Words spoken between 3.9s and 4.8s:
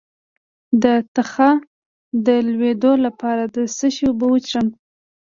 شي اوبه وڅښم؟